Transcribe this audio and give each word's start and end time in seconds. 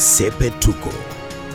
Sepetuko, 0.00 0.88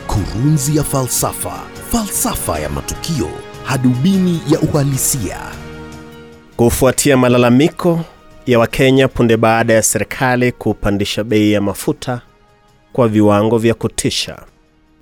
kurunzi 0.06 0.76
ya 0.76 0.84
falsafa, 0.84 1.62
falsafa 1.90 2.58
ya 2.58 2.68
matukio, 2.68 3.28
hadubini 3.64 4.40
ya 4.50 4.60
uhalisia. 4.60 5.38
Kufuatia 6.56 7.16
malalamiko 7.16 8.00
ya 8.46 8.58
Wakenya 8.58 9.08
punde 9.08 9.36
baada 9.36 9.72
ya 9.74 9.82
serikali 9.82 10.52
kupandisha 10.52 11.24
bei 11.24 11.52
ya 11.52 11.60
mafuta 11.60 12.20
kwa 12.92 13.08
viwango 13.08 13.58
vya 13.58 13.74
kutisha, 13.74 14.38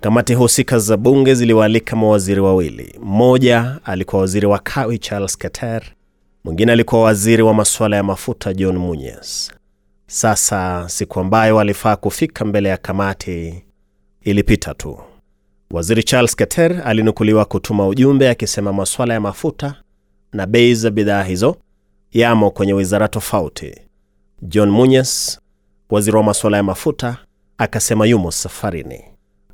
kamati 0.01 0.35
husika 0.35 0.79
za 0.79 0.97
bunge 0.97 1.35
ziliwaalika 1.35 1.97
mawaziri 1.97 2.41
wawili. 2.41 2.99
Mmoja 3.03 3.79
alikuwa 3.85 4.21
waziri 4.23 4.47
wa 4.47 4.59
kawi 4.59 4.99
Charles 4.99 5.39
Keter, 5.39 5.83
mwingine 6.45 6.73
alikuwa 6.73 7.03
waziri 7.03 7.43
wa 7.43 7.55
masuala 7.55 7.97
ya 7.97 8.03
mafuta 8.03 8.55
John 8.55 8.77
Munyes. 8.79 9.53
Sasa 10.15 10.85
siku 10.89 11.21
ambayo 11.21 11.61
alifaa 11.61 11.97
kufika 11.97 12.45
mbele 12.45 12.69
ya 12.69 12.77
kamati 12.77 13.65
ilipita 14.23 14.75
tu. 14.75 14.98
Waziri 15.71 16.02
Charles 16.02 16.37
Keter 16.37 16.83
alinukuliwa 16.84 17.45
kutuma 17.45 17.87
ujumbe 17.88 18.30
akisema 18.30 18.73
masuala 18.73 19.15
ya 19.15 19.21
mafuta 19.21 19.74
na 20.33 20.47
bei 20.47 20.74
za 20.74 20.91
bidhaa 20.91 21.23
hizo 21.23 21.57
yamo 22.12 22.51
kwenye 22.51 22.73
wizara 22.73 23.09
tofauti. 23.09 23.74
John 24.43 24.71
Munyes, 24.71 25.41
waziri 25.91 26.16
wa 26.16 26.23
masuala 26.23 26.57
ya 26.57 26.62
mafuta, 26.62 27.16
akasema 27.59 28.07
yumo 28.07 28.30
safarini. 28.30 29.01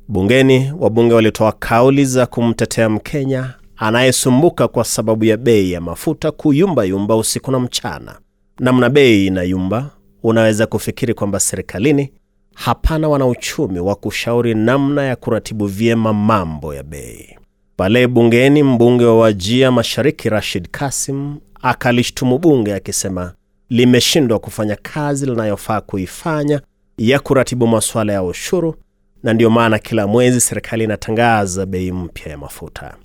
Bungeni, 0.07 0.73
wabunge 0.79 1.13
walitoa 1.13 1.51
kauli 1.51 2.05
za 2.05 2.25
kumtetea 2.25 2.89
Mkenya 2.89 3.53
anayesumbuka 3.77 4.67
kwa 4.67 4.83
sababu 4.83 5.25
ya 5.25 5.37
bei 5.37 5.71
ya 5.71 5.81
mafuta 5.81 6.31
kuyumbayumba 6.31 7.15
usiku 7.15 7.51
na 7.51 7.59
mchana. 7.59 8.19
Namna 8.59 8.89
bei 8.89 9.25
inayumba, 9.27 9.89
unaweza 10.23 10.65
kufikiri 10.67 11.13
kwamba 11.13 11.39
serikalini 11.39 12.11
hapana 12.55 13.09
wanauchumi 13.09 13.79
wa 13.79 13.95
kushauri 13.95 14.55
namna 14.55 15.03
ya 15.05 15.15
kuratibu 15.15 15.65
vyema 15.67 16.13
mambo 16.13 16.73
ya 16.73 16.83
bei. 16.83 17.37
Pale 17.77 18.07
bungeni, 18.07 18.63
mbunge 18.63 19.05
wa 19.05 19.19
Wajia 19.19 19.71
Mashariki 19.71 20.29
Rashid 20.29 20.67
Kasim 20.71 21.35
akalishtumu 21.61 22.37
bunge 22.37 22.73
akisema 22.73 23.33
limeshindwa 23.69 24.39
kufanya 24.39 24.75
kazi 24.81 25.25
linayofaa 25.25 25.81
kuifanya 25.81 26.61
ya 26.97 27.19
kuratibu 27.19 27.67
masuala 27.67 28.13
ya 28.13 28.23
ushuru, 28.23 28.75
na 29.23 29.33
ndiyo 29.33 29.49
maana 29.49 29.79
kila 29.79 30.07
mwezi 30.07 30.41
serikali 30.41 30.83
inatangaza 30.83 31.65
bei 31.65 31.91
mpya 31.91 32.31
ya 32.31 32.37
mafuta. 32.37 32.95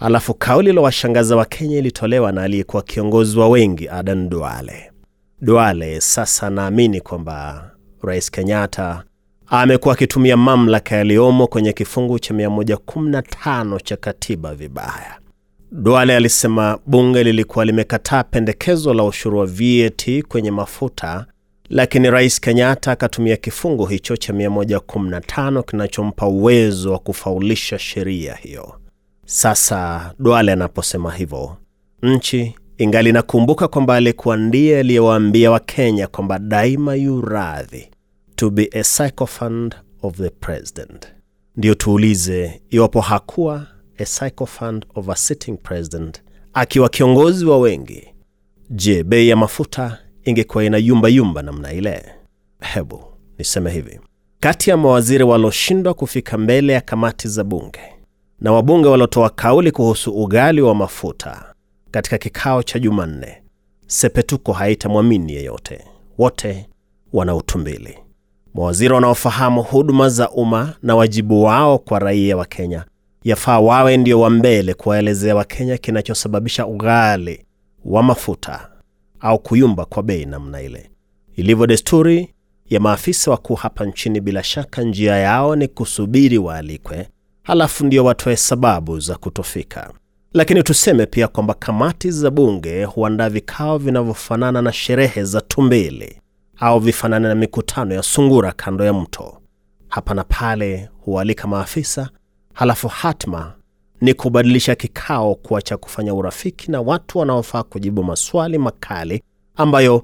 Alafu 0.00 0.34
kauli 0.34 0.72
la 0.72 0.80
washangaza 0.80 1.36
wa 1.36 1.44
Kenya 1.44 1.78
ilitolewa 1.78 2.32
na 2.32 2.42
aliyekuwa 2.42 2.82
kiongozi 2.82 3.38
wa 3.38 3.48
wengi 3.48 3.88
Adan 3.88 4.28
Duale. 4.28 4.90
Duale 5.40 6.00
sasa 6.00 6.50
naamini 6.50 7.00
kwamba 7.00 7.70
Rais 8.02 8.30
Kenyatta 8.30 9.04
amekuwa 9.46 9.94
akitumia 9.94 10.36
mamlaka 10.36 10.96
yaliyomo 10.96 11.46
kwenye 11.46 11.72
kifungu 11.72 12.18
cha 12.18 12.34
115 12.34 13.80
cha 13.80 13.96
katiba 13.96 14.54
vibaya. 14.54 15.18
Duale 15.72 16.16
alisema 16.16 16.78
bunge 16.86 17.24
lilikuwa 17.24 17.64
limekataa 17.64 18.22
pendekezo 18.24 18.94
la 18.94 19.04
ushuru 19.04 19.38
wa 19.38 19.46
VAT 19.46 20.22
kwenye 20.28 20.50
mafuta, 20.50 21.26
lakini 21.68 22.10
Rais 22.10 22.40
Kenyatta 22.40 22.92
akatumia 22.92 23.36
kifungu 23.36 23.86
hicho 23.86 24.16
cha 24.16 24.32
115 24.32 25.62
kinachompa 25.62 26.26
uwezo 26.26 26.92
wa 26.92 26.98
kufaulisha 26.98 27.78
sheria 27.78 28.34
hiyo. 28.34 28.80
Sasa 29.26 30.12
Duale 30.18 30.52
anaposema 30.52 31.12
hivyo, 31.12 31.56
nchi 32.02 32.54
ingali 32.78 33.10
inakumbuka 33.10 33.68
kwamba 33.68 33.94
alikuwa 33.94 34.36
ndiye 34.36 34.78
aliyewaambia 34.80 35.50
Wakenya 35.50 36.06
kwamba 36.06 36.38
daima 36.38 36.94
yu 36.94 37.20
radhi 37.20 37.88
to 38.36 38.50
be 38.50 38.70
a 38.72 38.84
sycophant 38.84 39.74
of 40.02 40.16
the 40.16 40.30
president. 40.30 41.06
Ndiyo 41.56 41.74
tuulize 41.74 42.60
iwapo 42.70 43.00
hakuwa 43.00 43.66
a 43.98 44.04
sycophant 44.04 44.84
of 44.94 45.08
a 45.08 45.16
sitting 45.16 45.56
president 45.56 46.22
akiwa 46.54 46.88
kiongozi 46.88 47.46
wa 47.46 47.58
wengi. 47.58 48.08
Je, 48.70 49.02
bei 49.04 49.28
ya 49.28 49.36
mafuta 49.36 49.98
ingekuwa 50.24 50.64
ina 50.64 50.76
yumba 50.78 51.08
yumba 51.08 51.42
namna 51.42 51.72
ile? 51.72 52.04
Hebu 52.60 53.04
niseme 53.38 53.70
hivi, 53.70 54.00
kati 54.40 54.70
ya 54.70 54.76
mawaziri 54.76 55.24
walioshindwa 55.24 55.94
kufika 55.94 56.38
mbele 56.38 56.72
ya 56.72 56.80
kamati 56.80 57.28
za 57.28 57.44
bunge 57.44 57.80
na 58.40 58.52
wabunge 58.52 58.88
waliotoa 58.88 59.30
kauli 59.30 59.70
kuhusu 59.72 60.10
ugali 60.10 60.60
wa 60.60 60.74
mafuta 60.74 61.54
katika 61.96 62.18
kikao 62.18 62.62
cha 62.62 62.78
Jumanne, 62.78 63.42
Sepetuko 63.86 64.52
haitamwamini 64.52 65.32
yeyote. 65.32 65.84
Wote 66.18 66.66
wana 67.12 67.34
utumbili. 67.36 67.98
Mawaziri 68.54 68.94
wanaofahamu 68.94 69.62
huduma 69.62 70.08
za 70.08 70.30
umma 70.30 70.74
na 70.82 70.96
wajibu 70.96 71.42
wao 71.42 71.78
kwa 71.78 71.98
raia 71.98 72.36
wa 72.36 72.44
Kenya 72.44 72.84
yafaa 73.24 73.60
wawe 73.60 73.96
ndio 73.96 74.20
wa 74.20 74.30
mbele 74.30 74.74
kuwaelezea 74.74 75.36
Wakenya 75.36 75.78
kinachosababisha 75.78 76.66
ughali 76.66 77.44
wa 77.84 78.02
mafuta 78.02 78.68
au 79.20 79.38
kuyumba 79.38 79.84
kwa 79.84 80.02
bei 80.02 80.26
namna 80.26 80.62
ile. 80.62 80.90
Ilivyo 81.36 81.66
desturi 81.66 82.34
ya 82.70 82.80
maafisa 82.80 83.30
wakuu 83.30 83.54
hapa 83.54 83.84
nchini, 83.86 84.20
bila 84.20 84.42
shaka 84.42 84.82
njia 84.82 85.16
yao 85.16 85.56
ni 85.56 85.68
kusubiri 85.68 86.38
waalikwe, 86.38 87.08
halafu 87.42 87.86
ndio 87.86 88.04
watoe 88.04 88.36
sababu 88.36 89.00
za 89.00 89.16
kutofika. 89.16 89.92
Lakini 90.36 90.62
tuseme 90.62 91.06
pia 91.06 91.28
kwamba 91.28 91.54
kamati 91.54 92.10
za 92.10 92.30
bunge 92.30 92.84
huandaa 92.84 93.28
vikao 93.28 93.78
vinavyofanana 93.78 94.62
na 94.62 94.72
sherehe 94.72 95.24
za 95.24 95.40
tumbili 95.40 96.20
au 96.56 96.78
vifanane 96.80 97.28
na 97.28 97.34
mikutano 97.34 97.94
ya 97.94 98.02
sungura 98.02 98.52
kando 98.52 98.84
ya 98.84 98.92
mto. 98.92 99.38
Hapa 99.88 100.14
na 100.14 100.24
pale 100.24 100.88
hualika 101.00 101.48
maafisa, 101.48 102.10
halafu 102.54 102.88
hatma 102.88 103.54
ni 104.00 104.14
kubadilisha 104.14 104.74
kikao 104.74 105.34
kuwa 105.34 105.62
cha 105.62 105.76
kufanya 105.76 106.14
urafiki 106.14 106.70
na 106.70 106.80
watu 106.80 107.18
wanaofaa 107.18 107.62
kujibu 107.62 108.04
maswali 108.04 108.58
makali 108.58 109.22
ambayo 109.54 110.02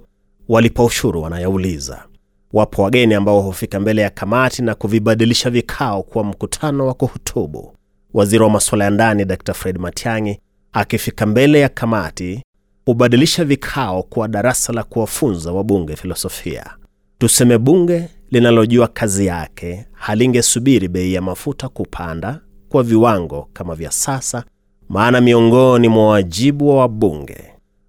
walipa 0.49 0.85
ushuru 0.85 1.23
wanayauliza. 1.23 2.05
Wapo 2.53 2.83
wageni 2.83 3.15
ambao 3.15 3.41
hufika 3.41 3.81
mbele 3.81 4.03
ya 4.03 4.11
kamati 4.11 4.63
na 4.63 4.75
kuvibadilisha 4.75 5.51
vikao 5.51 6.03
kuwa 6.03 6.25
mkutano 6.25 6.87
wa 6.87 6.95
kuhutubu. 6.95 7.75
Waziri 8.15 8.43
wa 8.45 8.51
masuala 8.51 8.85
ya 8.85 8.91
ndani 8.91 9.25
Dr 9.25 9.55
Fred 9.55 9.79
Matiang'i 9.79 10.39
akifika 10.73 11.27
mbele 11.27 11.61
ya 11.61 11.69
kamati 11.69 12.43
hubadilisha 12.87 13.45
vikao 13.45 14.03
kuwa 14.03 14.29
darasa 14.29 14.73
la 14.73 14.83
kuwafunza 14.83 15.53
wabunge 15.53 15.97
filosofia. 15.97 16.67
Tuseme 17.19 17.59
bunge 17.59 18.09
linalojua 18.31 18.89
kazi 18.89 19.27
yake 19.27 19.87
halingesubiri 19.93 20.89
bei 20.89 21.15
ya 21.15 21.23
mafuta 21.23 21.69
kupanda 21.69 22.41
kwa 22.69 22.83
viwango 22.83 23.49
kama 23.53 23.75
vya 23.75 23.91
sasa, 23.91 24.45
maana 24.89 25.21
miongoni 25.21 25.89
mwa 25.89 26.07
wajibu 26.09 26.69
wa 26.69 26.77
wabunge 26.77 27.39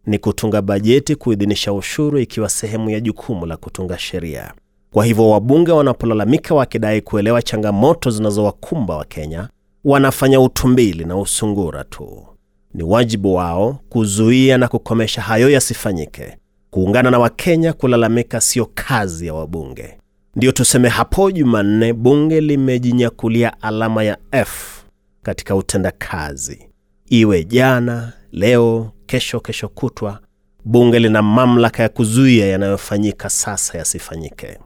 ni 0.06 0.18
kutunga 0.18 0.62
bajeti, 0.62 1.16
kuidhinisha 1.16 1.74
ushuru, 1.74 2.20
ikiwa 2.20 2.50
sehemu 2.50 2.90
ya 2.90 3.00
jukumu 3.00 3.46
la 3.46 3.58
kutunga 3.58 3.98
sheria. 3.98 4.54
Kwa 4.92 5.06
hivyo 5.06 5.30
wabunge 5.30 5.72
wanapolalamika 5.72 6.56
wakidai 6.56 7.02
kuelewa 7.02 7.42
changamoto 7.42 8.10
zinazowakumba 8.12 8.98
Wakenya, 8.98 9.50
wanafanya 9.84 10.40
utumbili 10.42 11.06
na 11.06 11.18
usungura 11.18 11.84
tu. 11.84 12.28
Ni 12.74 12.84
wajibu 12.84 13.34
wao 13.34 13.80
kuzuia 13.90 14.58
na 14.58 14.68
kukomesha 14.68 15.22
hayo 15.22 15.50
yasifanyike. 15.50 16.38
Kuungana 16.72 17.12
na 17.12 17.20
Wakenya 17.20 17.74
kulalamika 17.74 18.42
sio 18.42 18.70
kazi 18.76 19.28
ya 19.28 19.34
wabunge. 19.34 19.98
Ndiyo 20.36 20.52
tuseme 20.52 20.90
hapo 20.90 21.32
Jumanne 21.32 21.94
bunge 21.94 22.42
limejinyakulia 22.42 23.62
alama 23.62 24.04
ya 24.04 24.18
F 24.32 24.84
katika 25.24 25.56
utendakazi. 25.56 26.70
Iwe 27.10 27.44
jana, 27.44 28.14
leo, 28.32 28.92
kesho, 29.06 29.40
kesho 29.40 29.68
kutwa, 29.70 30.20
bunge 30.66 31.00
lina 31.00 31.22
mamlaka 31.22 31.84
ya 31.84 31.90
kuzuia 31.90 32.46
yanayofanyika 32.48 33.30
sasa 33.30 33.78
yasifanyike. 33.78 34.60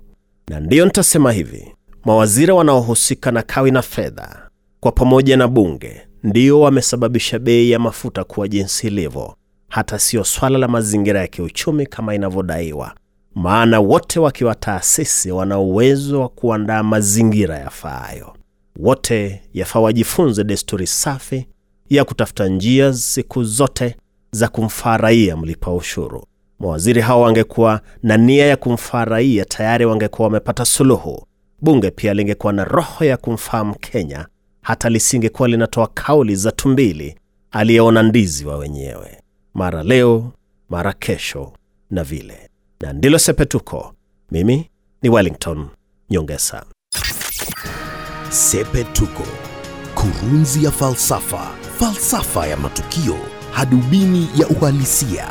Na 0.47 0.59
ndiyo 0.59 0.85
nitasema 0.85 1.31
hivi, 1.31 1.75
mawaziri 2.06 2.51
wanaohusika 2.51 3.31
na 3.31 3.41
kawi 3.41 3.71
na 3.71 3.81
fedha 3.81 4.46
kwa 4.79 4.91
pamoja 4.91 5.38
na 5.38 5.47
bunge 5.47 6.01
ndio 6.24 6.59
wamesababisha 6.62 7.39
bei 7.39 7.71
ya 7.71 7.79
mafuta 7.79 8.24
kuwa 8.24 8.47
jinsi 8.47 8.88
ilivyo, 8.88 9.35
hata 9.69 10.00
sio 10.00 10.24
swala 10.24 10.57
la 10.57 10.68
mazingira 10.68 11.19
ya 11.21 11.27
kiuchumi 11.27 11.85
kama 11.85 12.15
inavyodaiwa, 12.15 12.94
maana 13.35 13.79
wote 13.79 14.19
wakiwa 14.19 14.56
taasisi 14.56 15.31
wana 15.31 15.59
uwezo 15.59 16.21
wa 16.21 16.29
kuandaa 16.29 16.83
mazingira 16.83 17.59
yafaayo. 17.59 18.33
Wote 18.79 19.41
yafaa 19.53 19.79
wajifunze 19.79 20.44
desturi 20.44 20.88
safi 20.88 21.47
ya 21.89 22.03
kutafuta 22.06 22.47
njia 22.47 22.94
siku 22.94 23.44
zote 23.44 23.95
za 24.31 24.47
kumfaa 24.47 24.97
raia 24.97 25.38
mlipa 25.38 25.74
ushuru. 25.74 26.24
Mawaziri 26.59 27.01
hao 27.01 27.21
wangekuwa 27.21 27.81
na 28.03 28.18
nia 28.18 28.45
ya 28.45 28.56
kumfaa 28.57 29.06
raia, 29.06 29.45
tayari 29.45 29.85
wangekuwa 29.85 30.27
wamepata 30.27 30.65
suluhu. 30.65 31.25
Bunge 31.62 31.91
pia 31.91 32.13
lingekuwa 32.13 32.53
na 32.53 32.63
roho 32.63 33.06
ya 33.06 33.18
kumfaa 33.18 33.63
Mkenya, 33.63 34.27
hata 34.67 34.89
lisingekuwa 34.89 35.47
linatoa 35.47 35.87
kauli 35.87 36.35
za 36.35 36.51
tumbili 36.51 37.19
aliyeona 37.51 38.03
ndizi 38.03 38.45
wa 38.45 38.57
wenyewe, 38.57 39.21
mara 39.53 39.83
leo 39.83 40.31
mara 40.69 40.93
kesho 40.93 41.53
na 41.91 42.03
vile. 42.03 42.49
Na 42.81 42.93
ndilo 42.93 43.19
Sepetuko. 43.19 43.93
Mimi 44.31 44.69
ni 45.01 45.09
Wellington 45.09 45.67
Nyongesa. 46.09 46.65
Sepetuko, 48.29 49.23
kurunzi 49.95 50.63
ya 50.65 50.71
falsafa, 50.71 51.51
falsafa 51.79 52.47
ya 52.47 52.57
matukio, 52.57 53.17
hadubini 53.51 54.29
ya 54.37 54.47
uhalisia. 54.47 55.27